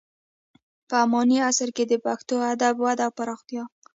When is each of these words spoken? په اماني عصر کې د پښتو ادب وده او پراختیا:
په 0.87 0.95
اماني 1.03 1.37
عصر 1.49 1.69
کې 1.75 1.83
د 1.87 1.93
پښتو 2.05 2.35
ادب 2.51 2.75
وده 2.85 3.03
او 3.07 3.11
پراختیا: 3.17 3.63